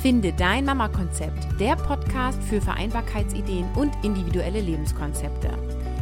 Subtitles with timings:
[0.00, 5.50] Finde dein Mama-Konzept, der Podcast für Vereinbarkeitsideen und individuelle Lebenskonzepte.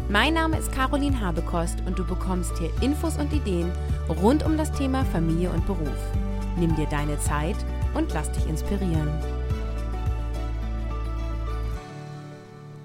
[0.08, 3.72] Mein Name ist Caroline Habekost und du bekommst hier Infos und Ideen
[4.22, 5.98] rund um das Thema Familie und Beruf.
[6.60, 7.56] Nimm dir deine Zeit
[7.94, 9.10] und lass dich inspirieren.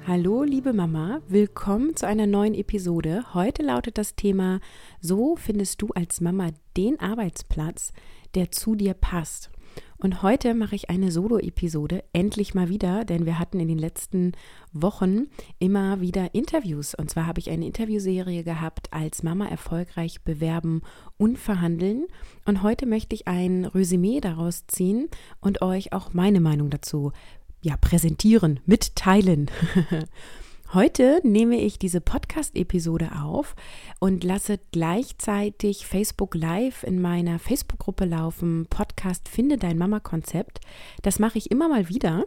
[0.08, 3.24] Hallo, liebe Mama, willkommen zu einer neuen Episode.
[3.36, 4.62] Heute lautet das Thema:
[5.00, 7.94] So findest du als Mama den Arbeitsplatz,
[8.34, 9.52] der zu dir passt.
[9.98, 14.34] Und heute mache ich eine Solo-Episode, endlich mal wieder, denn wir hatten in den letzten
[14.74, 15.28] Wochen
[15.60, 16.94] immer wieder Interviews.
[16.94, 20.82] Und zwar habe ich eine Interviewserie gehabt als Mama erfolgreich bewerben
[21.18, 22.06] und verhandeln.
[22.46, 25.08] Und heute möchte ich ein Resümee daraus ziehen
[25.40, 27.14] und euch auch meine Meinung dazu
[27.62, 29.50] ja, präsentieren, mitteilen.
[30.74, 33.56] Heute nehme ich diese Podcast-Episode auf
[34.00, 38.66] und lasse gleichzeitig Facebook Live in meiner Facebook-Gruppe laufen.
[38.72, 40.62] Podcast Finde dein Mama-Konzept.
[41.04, 42.26] Das mache ich immer mal wieder.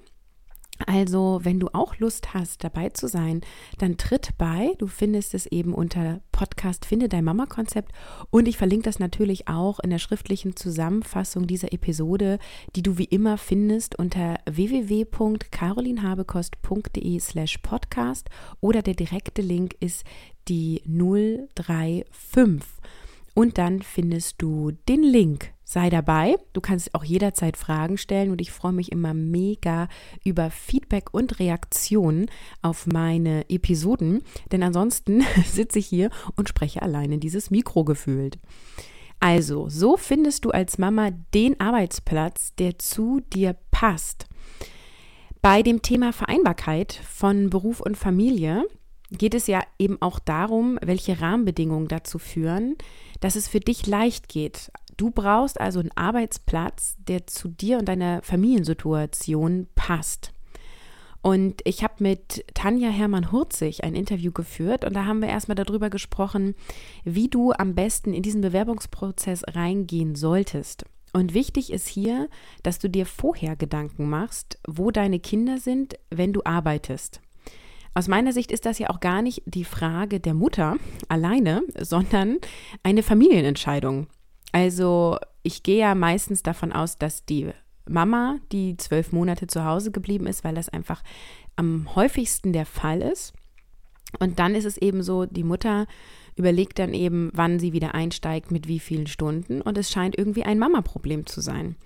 [0.84, 3.41] Also, wenn du auch Lust hast, dabei zu sein,
[3.78, 4.74] dann tritt bei.
[4.78, 7.92] Du findest es eben unter Podcast Finde dein Mama-Konzept
[8.30, 12.38] und ich verlinke das natürlich auch in der schriftlichen Zusammenfassung dieser Episode,
[12.74, 18.28] die du wie immer findest unter www.carolinhabekost.de slash podcast
[18.60, 20.04] oder der direkte Link ist
[20.48, 22.04] die 035
[23.34, 26.36] und dann findest du den Link sei dabei.
[26.53, 29.89] Du kannst auch jederzeit Fragen stellen und ich freue mich immer mega
[30.25, 32.31] über Feedback und Reaktionen
[32.62, 34.22] auf meine Episoden,
[34.53, 38.39] denn ansonsten sitze ich hier und spreche alleine dieses Mikro gefühlt.
[39.19, 44.27] Also, so findest du als Mama den Arbeitsplatz, der zu dir passt.
[45.42, 48.67] Bei dem Thema Vereinbarkeit von Beruf und Familie
[49.11, 52.77] geht es ja eben auch darum, welche Rahmenbedingungen dazu führen,
[53.20, 57.87] dass es für dich leicht geht, Du brauchst also einen Arbeitsplatz, der zu dir und
[57.87, 60.32] deiner Familiensituation passt.
[61.26, 65.91] Und ich habe mit Tanja Hermann-Hurzig ein Interview geführt und da haben wir erstmal darüber
[65.91, 66.54] gesprochen,
[67.04, 70.84] wie du am besten in diesen Bewerbungsprozess reingehen solltest.
[71.12, 72.28] Und wichtig ist hier,
[72.62, 77.21] dass du dir vorher Gedanken machst, wo deine Kinder sind, wenn du arbeitest.
[77.94, 80.76] Aus meiner Sicht ist das ja auch gar nicht die Frage der Mutter
[81.09, 82.37] alleine, sondern
[82.82, 84.06] eine Familienentscheidung.
[84.53, 87.51] Also ich gehe ja meistens davon aus, dass die
[87.89, 91.03] Mama, die zwölf Monate zu Hause geblieben ist, weil das einfach
[91.57, 93.33] am häufigsten der Fall ist.
[94.19, 95.87] Und dann ist es eben so, die Mutter
[96.37, 99.62] überlegt dann eben, wann sie wieder einsteigt, mit wie vielen Stunden.
[99.62, 101.77] Und es scheint irgendwie ein Mama-Problem zu sein.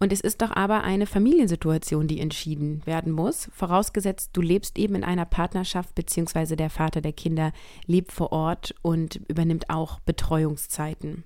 [0.00, 4.96] Und es ist doch aber eine Familiensituation, die entschieden werden muss, vorausgesetzt, du lebst eben
[4.96, 7.52] in einer Partnerschaft, beziehungsweise der Vater der Kinder
[7.86, 11.22] lebt vor Ort und übernimmt auch Betreuungszeiten.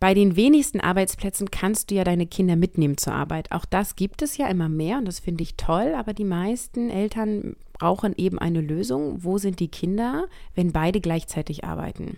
[0.00, 3.52] Bei den wenigsten Arbeitsplätzen kannst du ja deine Kinder mitnehmen zur Arbeit.
[3.52, 6.88] Auch das gibt es ja immer mehr und das finde ich toll, aber die meisten
[6.88, 9.22] Eltern brauchen eben eine Lösung.
[9.22, 12.16] Wo sind die Kinder, wenn beide gleichzeitig arbeiten?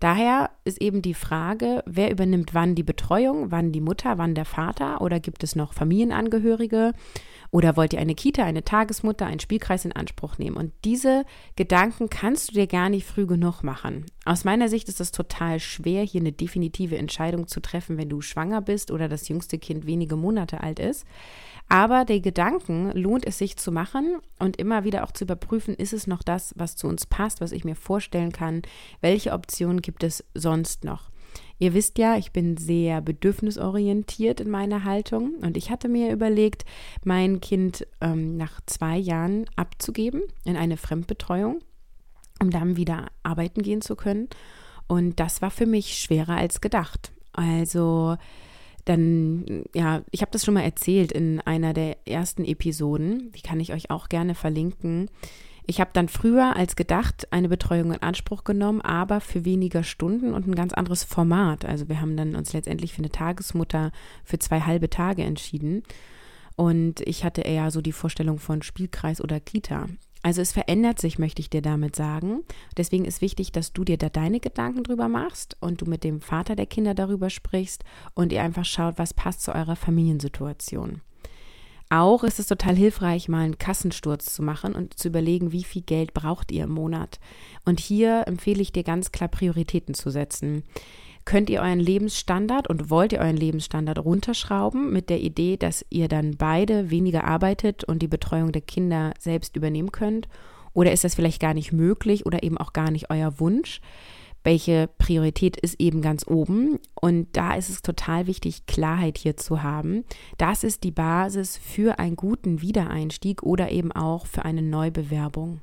[0.00, 4.44] Daher ist eben die Frage, wer übernimmt wann die Betreuung, wann die Mutter, wann der
[4.44, 6.92] Vater oder gibt es noch Familienangehörige
[7.50, 10.56] oder wollt ihr eine Kita, eine Tagesmutter, einen Spielkreis in Anspruch nehmen?
[10.56, 11.24] Und diese
[11.54, 14.06] Gedanken kannst du dir gar nicht früh genug machen.
[14.24, 18.20] Aus meiner Sicht ist es total schwer, hier eine definitive Entscheidung zu treffen, wenn du
[18.20, 21.06] schwanger bist oder das jüngste Kind wenige Monate alt ist.
[21.68, 25.92] Aber der Gedanken lohnt es sich zu machen und immer wieder auch zu überprüfen, ist
[25.92, 28.62] es noch das, was zu uns passt, was ich mir vorstellen kann,
[29.00, 31.10] welche Optionen gibt es sonst noch.
[31.58, 36.64] Ihr wisst ja, ich bin sehr bedürfnisorientiert in meiner Haltung und ich hatte mir überlegt,
[37.02, 41.60] mein Kind ähm, nach zwei Jahren abzugeben in eine Fremdbetreuung,
[42.40, 44.28] um dann wieder arbeiten gehen zu können.
[44.86, 47.10] Und das war für mich schwerer als gedacht.
[47.32, 48.16] Also
[48.86, 53.60] dann, ja, ich habe das schon mal erzählt in einer der ersten Episoden, die kann
[53.60, 55.10] ich euch auch gerne verlinken.
[55.66, 60.32] Ich habe dann früher als gedacht eine Betreuung in Anspruch genommen, aber für weniger Stunden
[60.32, 61.64] und ein ganz anderes Format.
[61.64, 63.90] Also wir haben dann uns letztendlich für eine Tagesmutter
[64.24, 65.82] für zwei halbe Tage entschieden.
[66.54, 69.88] Und ich hatte eher so die Vorstellung von Spielkreis oder Kita.
[70.26, 72.42] Also es verändert sich, möchte ich dir damit sagen.
[72.76, 76.20] Deswegen ist wichtig, dass du dir da deine Gedanken drüber machst und du mit dem
[76.20, 77.84] Vater der Kinder darüber sprichst
[78.14, 81.00] und ihr einfach schaut, was passt zu eurer Familiensituation.
[81.90, 85.82] Auch ist es total hilfreich, mal einen Kassensturz zu machen und zu überlegen, wie viel
[85.82, 87.20] Geld braucht ihr im Monat.
[87.64, 90.64] Und hier empfehle ich dir ganz klar Prioritäten zu setzen.
[91.26, 96.08] Könnt ihr euren Lebensstandard und wollt ihr euren Lebensstandard runterschrauben mit der Idee, dass ihr
[96.08, 100.28] dann beide weniger arbeitet und die Betreuung der Kinder selbst übernehmen könnt?
[100.72, 103.80] Oder ist das vielleicht gar nicht möglich oder eben auch gar nicht euer Wunsch?
[104.46, 106.78] welche Priorität ist eben ganz oben.
[106.94, 110.04] Und da ist es total wichtig, Klarheit hier zu haben.
[110.38, 115.62] Das ist die Basis für einen guten Wiedereinstieg oder eben auch für eine Neubewerbung.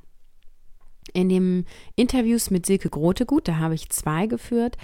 [1.11, 1.65] In den
[1.95, 4.77] Interviews mit Silke Grotegut, da habe ich zwei geführt,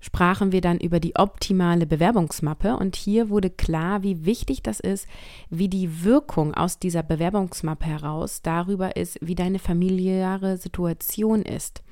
[0.00, 5.08] sprachen wir dann über die optimale Bewerbungsmappe und hier wurde klar, wie wichtig das ist,
[5.50, 11.82] wie die Wirkung aus dieser Bewerbungsmappe heraus darüber ist, wie deine familiäre Situation ist.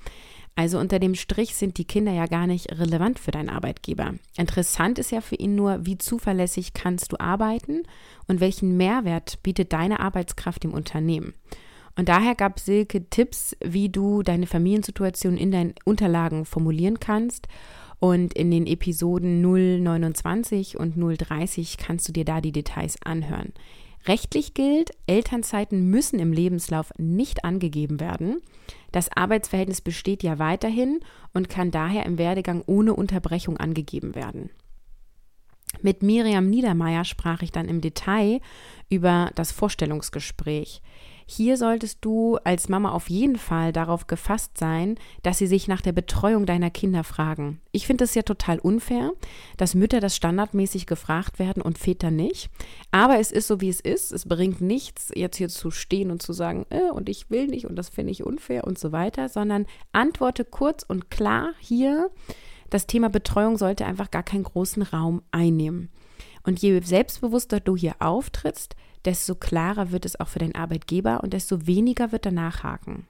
[0.54, 4.14] Also unter dem Strich sind die Kinder ja gar nicht relevant für deinen Arbeitgeber.
[4.36, 7.84] Interessant ist ja für ihn nur, wie zuverlässig kannst du arbeiten
[8.28, 11.32] und welchen Mehrwert bietet deine Arbeitskraft im Unternehmen.
[11.96, 17.48] Und daher gab Silke Tipps, wie du deine Familiensituation in deinen Unterlagen formulieren kannst.
[17.98, 23.52] Und in den Episoden 029 und 030 kannst du dir da die Details anhören.
[24.06, 28.42] Rechtlich gilt, Elternzeiten müssen im Lebenslauf nicht angegeben werden.
[28.90, 31.00] Das Arbeitsverhältnis besteht ja weiterhin
[31.32, 34.50] und kann daher im Werdegang ohne Unterbrechung angegeben werden.
[35.80, 38.40] Mit Miriam Niedermeyer sprach ich dann im Detail
[38.90, 40.82] über das Vorstellungsgespräch.
[41.34, 45.80] Hier solltest du als Mama auf jeden Fall darauf gefasst sein, dass sie sich nach
[45.80, 47.58] der Betreuung deiner Kinder fragen.
[47.70, 49.12] Ich finde es ja total unfair,
[49.56, 52.50] dass Mütter das standardmäßig gefragt werden und Väter nicht.
[52.90, 54.12] Aber es ist so, wie es ist.
[54.12, 57.64] Es bringt nichts, jetzt hier zu stehen und zu sagen, äh, und ich will nicht
[57.64, 62.10] und das finde ich unfair und so weiter, sondern antworte kurz und klar hier.
[62.68, 65.88] Das Thema Betreuung sollte einfach gar keinen großen Raum einnehmen.
[66.44, 71.32] Und je selbstbewusster du hier auftrittst, desto klarer wird es auch für den Arbeitgeber und
[71.32, 73.06] desto weniger wird er nachhaken.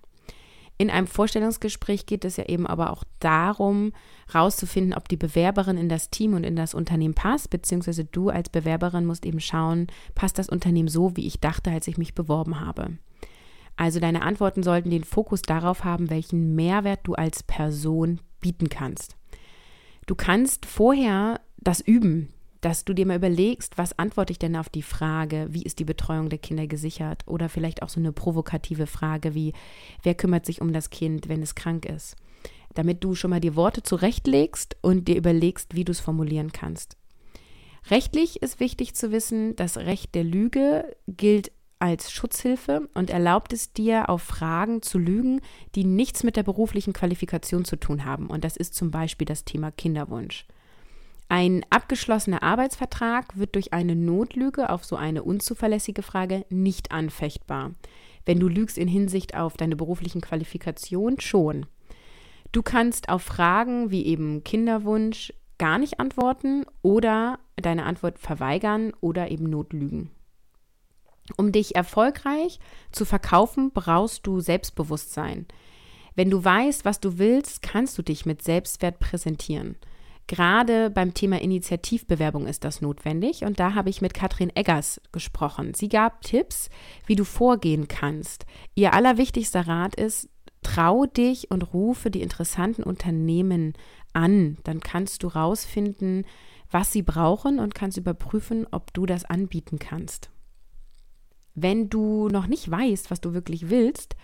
[0.79, 3.93] In einem Vorstellungsgespräch geht es ja eben aber auch darum,
[4.31, 8.49] herauszufinden, ob die Bewerberin in das Team und in das Unternehmen passt, beziehungsweise du als
[8.49, 12.59] Bewerberin musst eben schauen, passt das Unternehmen so, wie ich dachte, als ich mich beworben
[12.59, 12.99] habe.
[13.76, 19.17] Also deine Antworten sollten den Fokus darauf haben, welchen Mehrwert du als Person bieten kannst.
[20.06, 22.32] Du kannst vorher das üben,
[22.62, 25.85] dass du dir mal überlegst, was antworte ich denn auf die Frage, wie ist die
[25.85, 27.23] Betreuung der Kinder gesichert?
[27.26, 29.53] Oder vielleicht auch so eine provokative Frage wie,
[30.03, 32.17] wer kümmert sich um das Kind, wenn es krank ist?
[32.75, 36.97] Damit du schon mal die Worte zurechtlegst und dir überlegst, wie du es formulieren kannst.
[37.91, 41.50] Rechtlich ist wichtig zu wissen, das Recht der Lüge gilt
[41.81, 45.41] als Schutzhilfe und erlaubt es dir, auf Fragen zu lügen,
[45.75, 48.29] die nichts mit der beruflichen Qualifikation zu tun haben.
[48.29, 50.47] Und das ist zum Beispiel das Thema Kinderwunsch.
[51.32, 57.70] Ein abgeschlossener Arbeitsvertrag wird durch eine Notlüge auf so eine unzuverlässige Frage nicht anfechtbar.
[58.26, 61.64] Wenn du lügst in Hinsicht auf deine beruflichen Qualifikationen schon.
[62.52, 69.31] Du kannst auf Fragen wie eben Kinderwunsch gar nicht antworten oder deine Antwort verweigern oder
[69.31, 70.11] eben notlügen.
[71.38, 75.46] Um dich erfolgreich zu verkaufen, brauchst du Selbstbewusstsein.
[76.14, 79.76] Wenn du weißt, was du willst, kannst du dich mit Selbstwert präsentieren.
[80.26, 85.74] Gerade beim Thema Initiativbewerbung ist das notwendig und da habe ich mit Katrin Eggers gesprochen.
[85.74, 86.70] Sie gab Tipps,
[87.06, 88.46] wie du vorgehen kannst.
[88.74, 90.28] Ihr allerwichtigster Rat ist,
[90.62, 93.74] trau dich und rufe die interessanten Unternehmen
[94.12, 94.58] an.
[94.64, 96.25] Dann kannst du rausfinden,
[96.70, 100.30] was sie brauchen und kannst überprüfen, ob du das anbieten kannst.
[101.54, 104.16] Wenn du noch nicht weißt, was du wirklich willst,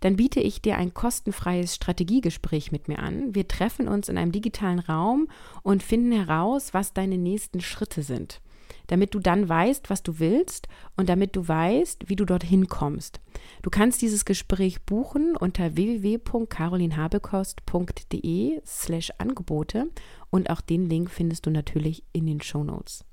[0.00, 3.34] dann biete ich dir ein kostenfreies Strategiegespräch mit mir an.
[3.34, 5.28] Wir treffen uns in einem digitalen Raum
[5.62, 8.40] und finden heraus, was deine nächsten Schritte sind,
[8.88, 13.20] damit du dann weißt, was du willst und damit du weißt, wie du dorthin kommst.
[13.62, 19.90] Du kannst dieses Gespräch buchen unter www.carolinhabekost.de slash Angebote
[20.30, 23.04] und auch den Link findest du natürlich in den Show Notes.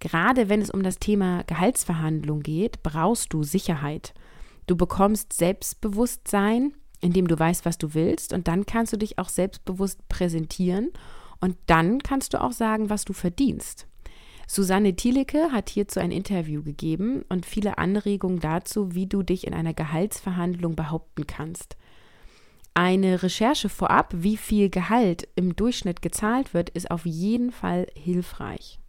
[0.00, 4.12] Gerade wenn es um das Thema Gehaltsverhandlung geht, brauchst du Sicherheit.
[4.66, 8.32] Du bekommst Selbstbewusstsein, indem du weißt, was du willst.
[8.32, 10.90] Und dann kannst du dich auch selbstbewusst präsentieren.
[11.40, 13.86] Und dann kannst du auch sagen, was du verdienst.
[14.46, 19.54] Susanne Thielecke hat hierzu ein Interview gegeben und viele Anregungen dazu, wie du dich in
[19.54, 21.76] einer Gehaltsverhandlung behaupten kannst.
[22.74, 28.80] Eine Recherche vorab, wie viel Gehalt im Durchschnitt gezahlt wird, ist auf jeden Fall hilfreich.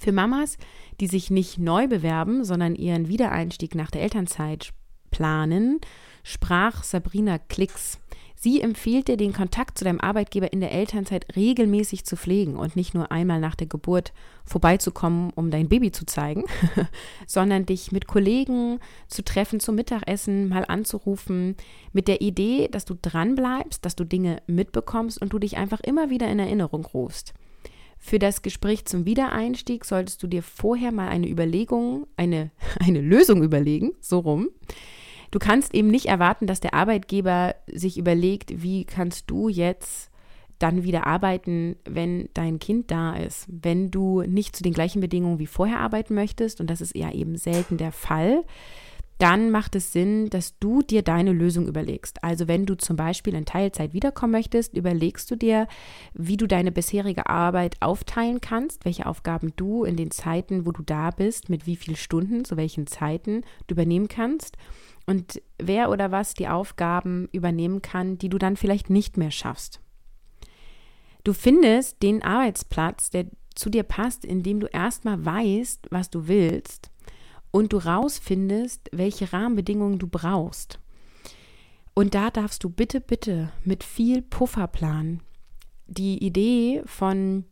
[0.00, 0.58] Für Mamas,
[1.00, 4.72] die sich nicht neu bewerben, sondern ihren Wiedereinstieg nach der Elternzeit
[5.10, 5.80] planen,
[6.22, 7.98] sprach Sabrina Klicks.
[8.38, 12.76] Sie empfiehlt dir, den Kontakt zu deinem Arbeitgeber in der Elternzeit regelmäßig zu pflegen und
[12.76, 14.12] nicht nur einmal nach der Geburt
[14.44, 16.44] vorbeizukommen, um dein Baby zu zeigen,
[17.26, 21.56] sondern dich mit Kollegen zu treffen zum Mittagessen, mal anzurufen,
[21.92, 26.10] mit der Idee, dass du dranbleibst, dass du Dinge mitbekommst und du dich einfach immer
[26.10, 27.32] wieder in Erinnerung rufst.
[28.06, 33.42] Für das Gespräch zum Wiedereinstieg solltest du dir vorher mal eine Überlegung, eine, eine Lösung
[33.42, 34.48] überlegen, so rum.
[35.32, 40.12] Du kannst eben nicht erwarten, dass der Arbeitgeber sich überlegt, wie kannst du jetzt
[40.60, 43.46] dann wieder arbeiten, wenn dein Kind da ist.
[43.48, 47.10] Wenn du nicht zu den gleichen Bedingungen wie vorher arbeiten möchtest, und das ist ja
[47.10, 48.44] eben selten der Fall,
[49.18, 52.22] dann macht es Sinn, dass du dir deine Lösung überlegst.
[52.22, 55.68] Also wenn du zum Beispiel in Teilzeit wiederkommen möchtest, überlegst du dir,
[56.12, 60.82] wie du deine bisherige Arbeit aufteilen kannst, welche Aufgaben du in den Zeiten, wo du
[60.82, 64.56] da bist, mit wie vielen Stunden, zu welchen Zeiten du übernehmen kannst
[65.06, 69.80] und wer oder was die Aufgaben übernehmen kann, die du dann vielleicht nicht mehr schaffst.
[71.24, 76.90] Du findest den Arbeitsplatz, der zu dir passt, indem du erstmal weißt, was du willst
[77.56, 80.78] und du rausfindest, welche Rahmenbedingungen du brauchst.
[81.94, 85.22] Und da darfst du bitte, bitte mit viel Puffer planen.
[85.86, 87.46] Die Idee von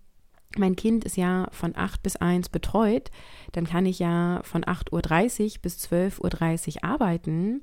[0.59, 3.11] mein Kind ist ja von 8 bis 1 betreut,
[3.53, 7.63] dann kann ich ja von 8.30 Uhr bis 12.30 Uhr arbeiten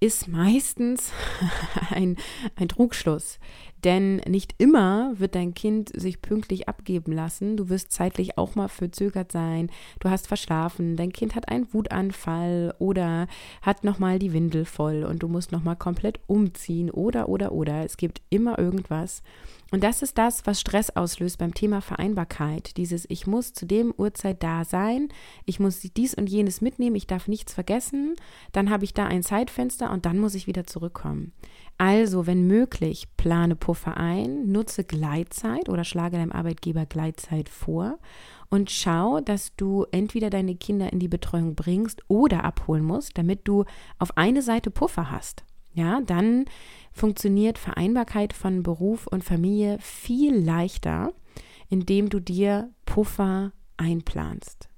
[0.00, 1.12] ist meistens
[1.90, 2.16] ein,
[2.56, 3.38] ein Trugschluss.
[3.84, 7.56] Denn nicht immer wird dein Kind sich pünktlich abgeben lassen.
[7.56, 9.70] Du wirst zeitlich auch mal verzögert sein.
[10.00, 10.96] Du hast verschlafen.
[10.96, 13.28] Dein Kind hat einen Wutanfall oder
[13.62, 17.84] hat nochmal die Windel voll und du musst nochmal komplett umziehen oder, oder, oder.
[17.84, 19.22] Es gibt immer irgendwas.
[19.70, 22.76] Und das ist das, was Stress auslöst beim Thema Vereinbarkeit.
[22.78, 25.08] Dieses, ich muss zu dem Uhrzeit da sein,
[25.44, 28.14] ich muss dies und jenes mitnehmen, ich darf nichts vergessen,
[28.52, 31.32] dann habe ich da ein Zeitfenster und dann muss ich wieder zurückkommen.
[31.76, 37.98] Also, wenn möglich, plane Puffer ein, nutze Gleitzeit oder schlage deinem Arbeitgeber Gleitzeit vor
[38.48, 43.46] und schau, dass du entweder deine Kinder in die Betreuung bringst oder abholen musst, damit
[43.46, 43.64] du
[43.98, 45.44] auf eine Seite Puffer hast.
[45.78, 46.46] Ja, dann
[46.92, 51.12] funktioniert Vereinbarkeit von Beruf und Familie viel leichter,
[51.68, 54.68] indem du dir Puffer einplanst.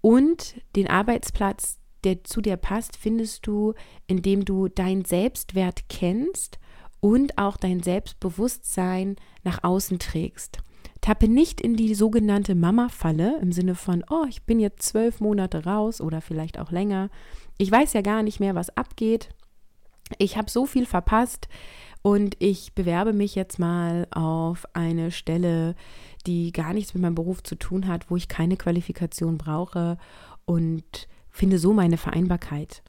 [0.00, 3.74] Und den Arbeitsplatz, der zu dir passt, findest du,
[4.06, 6.60] indem du deinen Selbstwert kennst
[7.00, 10.58] und auch dein Selbstbewusstsein nach außen trägst.
[11.00, 15.64] Tappe nicht in die sogenannte Mama-Falle im Sinne von, oh, ich bin jetzt zwölf Monate
[15.64, 17.10] raus oder vielleicht auch länger.
[17.58, 19.30] Ich weiß ja gar nicht mehr, was abgeht
[20.18, 21.48] ich habe so viel verpasst
[22.02, 25.74] und ich bewerbe mich jetzt mal auf eine Stelle,
[26.26, 29.98] die gar nichts mit meinem Beruf zu tun hat, wo ich keine Qualifikation brauche
[30.44, 32.82] und finde so meine Vereinbarkeit.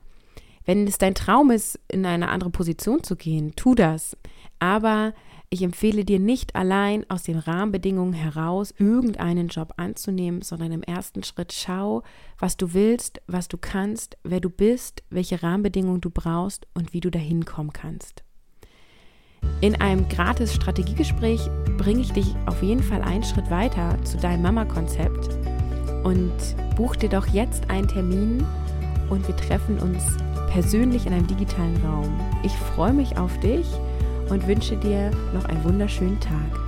[0.66, 4.18] Wenn es dein Traum ist, in eine andere Position zu gehen, tu das.
[4.60, 5.14] Aber
[5.50, 11.24] ich empfehle dir nicht allein aus den Rahmenbedingungen heraus irgendeinen Job anzunehmen, sondern im ersten
[11.24, 12.04] Schritt schau,
[12.38, 17.00] was du willst, was du kannst, wer du bist, welche Rahmenbedingungen du brauchst und wie
[17.00, 18.24] du dahin kommen kannst.
[19.62, 21.40] In einem gratis Strategiegespräch
[21.78, 25.30] bringe ich dich auf jeden Fall einen Schritt weiter zu deinem Mama-Konzept
[26.04, 26.34] und
[26.76, 28.46] buch dir doch jetzt einen Termin
[29.10, 30.04] und wir treffen uns
[30.50, 32.20] persönlich in einem digitalen Raum.
[32.44, 33.66] Ich freue mich auf dich
[34.30, 36.67] und wünsche dir noch einen wunderschönen Tag.